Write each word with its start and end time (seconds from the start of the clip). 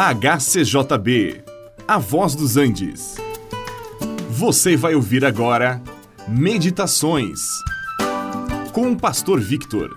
HCJB, 0.00 1.42
A 1.88 1.98
Voz 1.98 2.36
dos 2.36 2.56
Andes. 2.56 3.16
Você 4.30 4.76
vai 4.76 4.94
ouvir 4.94 5.24
agora 5.24 5.82
Meditações 6.28 7.40
com 8.72 8.92
o 8.92 8.96
Pastor 8.96 9.40
Victor. 9.40 9.92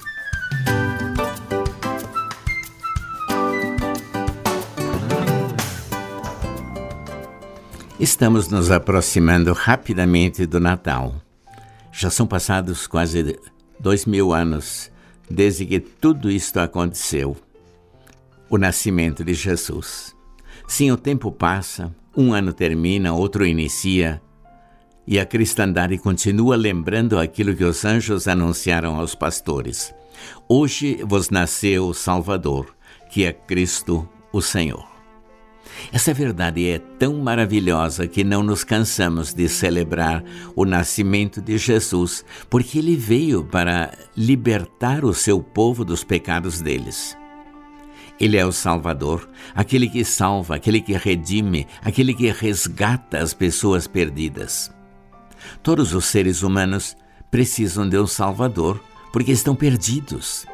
Estamos 8.00 8.48
nos 8.48 8.72
aproximando 8.72 9.54
rapidamente 9.54 10.48
do 10.48 10.60
Natal. 10.60 11.14
Já 11.92 12.10
são 12.10 12.26
passados 12.26 12.88
quase 12.88 13.40
dois 13.80 14.08
mil 14.08 14.34
anos 14.34 14.92
desde 15.30 15.64
que 15.64 15.80
tudo 15.80 16.32
isto 16.32 16.60
aconteceu 16.60 17.38
o 18.52 18.58
nascimento 18.58 19.24
de 19.24 19.34
Jesus. 19.34 20.14
Sim, 20.68 20.92
o 20.92 20.98
tempo 20.98 21.32
passa, 21.32 21.96
um 22.16 22.34
ano 22.34 22.52
termina, 22.52 23.14
outro 23.14 23.46
inicia, 23.46 24.22
e 25.08 25.18
a 25.18 25.26
cristandade 25.26 25.98
continua 25.98 26.58
lembrando 26.58 27.18
aquilo 27.18 27.56
que 27.56 27.64
os 27.64 27.86
anjos 27.86 28.28
anunciaram 28.28 28.98
aos 28.98 29.16
pastores. 29.16 29.94
Hoje 30.50 31.00
vos 31.08 31.30
nasceu 31.30 31.88
o 31.88 31.94
Salvador, 31.94 32.76
que 33.10 33.24
é 33.24 33.32
Cristo, 33.32 34.08
o 34.34 34.42
Senhor. 34.42 34.86
Essa 35.94 36.14
verdade 36.14 36.70
é 36.70 36.78
tão 36.78 37.20
maravilhosa 37.20 38.06
que 38.06 38.24
não 38.24 38.44
nos 38.44 38.66
cansamos 38.66 39.34
de 39.34 39.48
celebrar 39.48 40.24
o 40.56 40.66
nascimento 40.66 41.42
de 41.42 41.58
Jesus, 41.58 42.26
porque 42.50 42.80
ele 42.80 42.98
veio 42.98 43.46
para 43.46 43.98
libertar 44.16 45.06
o 45.06 45.14
seu 45.14 45.42
povo 45.42 45.86
dos 45.86 46.04
pecados 46.04 46.60
deles. 46.60 47.18
Ele 48.22 48.38
é 48.38 48.46
o 48.46 48.52
Salvador, 48.52 49.28
aquele 49.56 49.90
que 49.90 50.06
salva, 50.06 50.56
aquele 50.56 50.80
que 50.80 50.94
redime, 50.94 51.66
aquele 51.84 52.14
que 52.14 52.30
resgata 52.30 53.18
as 53.18 53.34
pessoas 53.34 53.88
perdidas. 53.88 54.72
Todos 55.64 55.96
os 55.96 56.06
seres 56.06 56.44
humanos 56.44 56.96
precisam 57.32 57.90
de 57.90 57.98
um 57.98 58.06
Salvador 58.06 58.80
porque 59.12 59.32
estão 59.32 59.56
perdidos. 59.56 60.46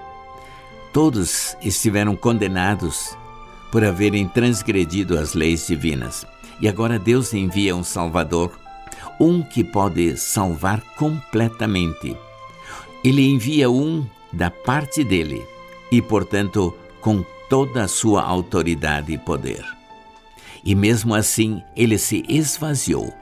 Todos 0.94 1.58
estiveram 1.62 2.16
condenados 2.16 3.18
por 3.70 3.84
haverem 3.84 4.30
transgredido 4.30 5.20
as 5.20 5.34
leis 5.34 5.68
divinas. 5.68 6.26
E 6.62 6.70
agora 6.70 6.98
Deus 6.98 7.34
envia 7.34 7.76
um 7.76 7.84
Salvador, 7.84 8.58
um 9.20 9.44
que 9.44 9.62
pode 9.62 10.16
salvar 10.16 10.80
completamente. 10.96 12.16
Ele 13.04 13.28
envia 13.28 13.70
um 13.70 14.08
da 14.31 14.50
parte 14.50 15.04
dele 15.04 15.46
e, 15.92 16.02
portanto, 16.02 16.74
com 17.02 17.26
toda 17.50 17.84
a 17.84 17.88
sua 17.88 18.23
autoridade 18.23 19.14
e 19.14 19.17
poder. 19.17 19.66
E 20.64 20.76
mesmo 20.76 21.16
assim, 21.16 21.62
ele 21.76 21.98
se 21.98 22.23
esvaziou, 22.28 23.14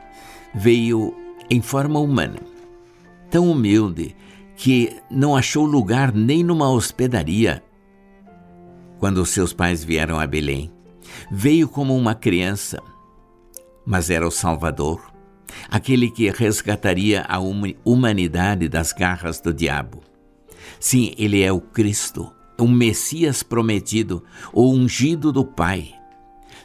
veio 0.54 1.16
em 1.50 1.62
forma 1.62 2.00
humana, 2.00 2.40
tão 3.30 3.50
humilde 3.50 4.16
que 4.56 4.96
não 5.12 5.36
achou 5.36 5.66
lugar 5.66 6.14
nem 6.14 6.44
numa 6.44 6.70
hospedaria. 6.72 7.64
Quando 8.98 9.26
seus 9.26 9.54
pais 9.54 9.84
vieram 9.84 10.20
a 10.20 10.26
Belém, 10.26 10.72
veio 11.30 11.68
como 11.68 11.96
uma 11.96 12.16
criança, 12.16 12.82
mas 13.86 14.10
era 14.10 14.28
o 14.28 14.32
Salvador, 14.32 15.14
aquele 15.70 16.10
que 16.10 16.30
resgataria 16.32 17.26
a 17.28 17.38
humanidade 17.84 18.68
das 18.68 18.92
garras 18.92 19.40
do 19.40 19.54
diabo. 19.54 20.02
Sim, 20.80 21.14
ele 21.18 21.42
é 21.42 21.52
o 21.52 21.62
Cristo, 21.62 22.32
um 22.60 22.68
Messias 22.68 23.44
prometido, 23.44 24.24
o 24.54 24.72
ungido 24.72 25.32
do 25.32 25.44
Pai. 25.44 25.94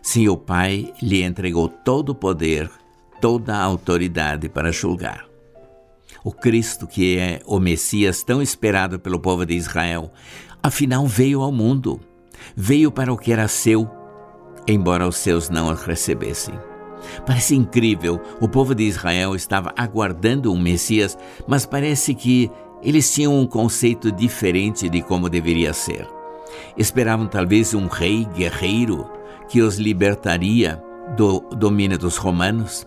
Sim, 0.02 0.28
o 0.28 0.36
Pai 0.36 0.92
lhe 1.02 1.22
entregou 1.22 1.68
todo 1.68 2.10
o 2.10 2.14
poder, 2.14 2.70
toda 3.20 3.56
a 3.56 3.62
autoridade 3.62 4.48
para 4.48 4.72
julgar. 4.72 5.26
O 6.22 6.32
Cristo, 6.32 6.86
que 6.86 7.18
é 7.18 7.40
o 7.46 7.58
Messias 7.58 8.22
tão 8.22 8.42
esperado 8.42 8.98
pelo 8.98 9.18
povo 9.18 9.44
de 9.44 9.54
Israel, 9.54 10.12
afinal 10.62 11.06
veio 11.06 11.40
ao 11.40 11.50
mundo, 11.50 12.00
veio 12.54 12.90
para 12.90 13.12
o 13.12 13.16
que 13.16 13.32
era 13.32 13.48
seu, 13.48 13.90
embora 14.66 15.06
os 15.06 15.16
seus 15.16 15.48
não 15.48 15.68
o 15.68 15.74
recebessem. 15.74 16.54
Parece 17.26 17.54
incrível, 17.54 18.20
o 18.40 18.48
povo 18.48 18.74
de 18.74 18.84
Israel 18.84 19.34
estava 19.34 19.72
aguardando 19.76 20.52
um 20.52 20.60
Messias, 20.60 21.16
mas 21.48 21.64
parece 21.64 22.14
que 22.14 22.50
eles 22.82 23.12
tinham 23.12 23.38
um 23.38 23.46
conceito 23.46 24.10
diferente 24.10 24.88
de 24.88 25.02
como 25.02 25.28
deveria 25.28 25.72
ser. 25.72 26.06
Esperavam 26.76 27.26
talvez 27.26 27.74
um 27.74 27.86
rei 27.86 28.24
guerreiro 28.24 29.08
que 29.48 29.60
os 29.60 29.76
libertaria 29.76 30.82
do 31.16 31.40
domínio 31.56 31.98
dos 31.98 32.16
romanos. 32.16 32.86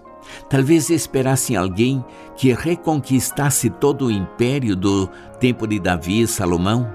Talvez 0.49 0.89
esperassem 0.89 1.55
alguém 1.55 2.03
que 2.35 2.53
reconquistasse 2.53 3.69
todo 3.69 4.05
o 4.05 4.11
império 4.11 4.75
do 4.75 5.07
tempo 5.39 5.67
de 5.67 5.79
Davi 5.79 6.21
e 6.21 6.27
Salomão. 6.27 6.89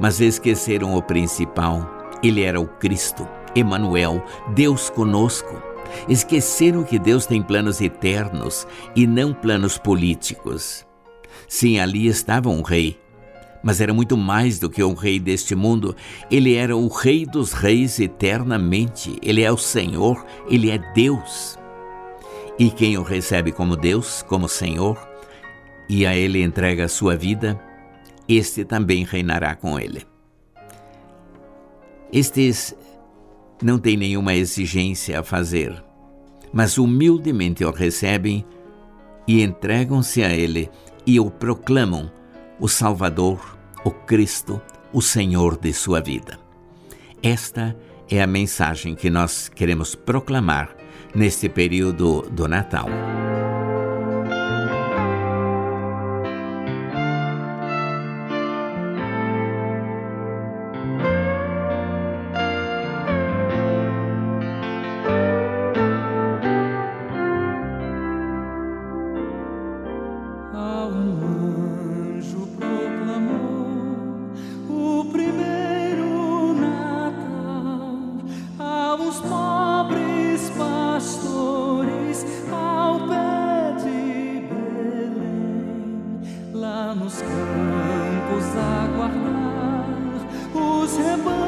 Mas 0.00 0.20
esqueceram 0.20 0.96
o 0.96 1.02
principal. 1.02 1.88
Ele 2.22 2.42
era 2.42 2.60
o 2.60 2.66
Cristo, 2.66 3.28
Emanuel, 3.54 4.24
Deus 4.54 4.88
conosco. 4.88 5.62
Esqueceram 6.08 6.82
que 6.82 6.98
Deus 6.98 7.26
tem 7.26 7.42
planos 7.42 7.80
eternos 7.80 8.66
e 8.96 9.06
não 9.06 9.34
planos 9.34 9.76
políticos. 9.76 10.86
Sim, 11.48 11.78
ali 11.78 12.06
estava 12.06 12.48
um 12.48 12.62
rei. 12.62 12.98
Mas 13.62 13.80
era 13.80 13.94
muito 13.94 14.16
mais 14.16 14.58
do 14.58 14.68
que 14.68 14.82
um 14.82 14.94
rei 14.94 15.20
deste 15.20 15.54
mundo. 15.54 15.94
Ele 16.30 16.54
era 16.54 16.76
o 16.76 16.88
rei 16.88 17.24
dos 17.24 17.52
reis 17.52 18.00
eternamente. 18.00 19.16
Ele 19.22 19.42
é 19.42 19.52
o 19.52 19.56
Senhor, 19.56 20.24
ele 20.48 20.70
é 20.70 20.78
Deus. 20.92 21.58
E 22.58 22.70
quem 22.70 22.98
o 22.98 23.02
recebe 23.02 23.52
como 23.52 23.76
Deus, 23.76 24.22
como 24.22 24.48
Senhor, 24.48 24.98
e 25.88 26.06
a 26.06 26.14
ele 26.14 26.42
entrega 26.42 26.84
a 26.84 26.88
sua 26.88 27.16
vida, 27.16 27.60
este 28.28 28.64
também 28.64 29.04
reinará 29.04 29.54
com 29.54 29.78
ele. 29.78 30.04
Estes 32.12 32.74
não 33.62 33.78
têm 33.78 33.96
nenhuma 33.96 34.34
exigência 34.34 35.20
a 35.20 35.22
fazer, 35.22 35.82
mas 36.52 36.76
humildemente 36.76 37.64
o 37.64 37.70
recebem 37.70 38.44
e 39.26 39.42
entregam-se 39.42 40.22
a 40.22 40.30
ele 40.30 40.70
e 41.06 41.18
o 41.18 41.30
proclamam 41.30 42.10
o 42.58 42.68
Salvador, 42.68 43.58
o 43.84 43.90
Cristo, 43.90 44.60
o 44.92 45.00
Senhor 45.00 45.58
de 45.58 45.72
sua 45.72 46.00
vida. 46.00 46.38
Esta 47.22 47.76
é 48.10 48.22
a 48.22 48.26
mensagem 48.26 48.94
que 48.94 49.10
nós 49.10 49.48
queremos 49.48 49.94
proclamar 49.94 50.74
neste 51.14 51.48
período 51.48 52.22
do 52.30 52.46
Natal. 52.48 52.88
sẽ 90.96 91.41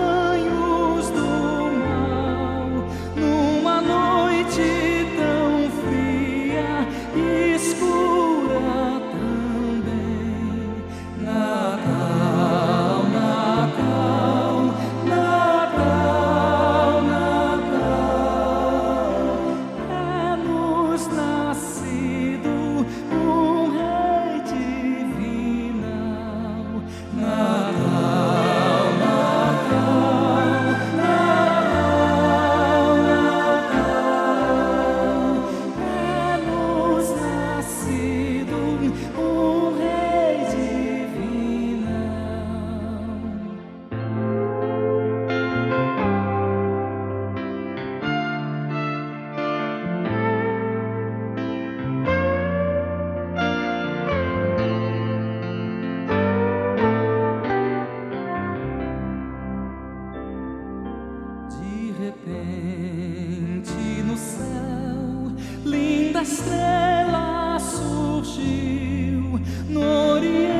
repente 62.15 63.73
no 64.05 64.17
céu, 64.17 65.33
linda 65.65 66.23
estrela 66.23 67.59
surgiu 67.59 69.41
no 69.69 69.81
oriente. 70.13 70.54